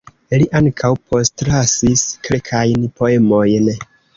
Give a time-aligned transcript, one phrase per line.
[0.41, 3.71] Li ankaŭ postlasis kelkajn poemojn.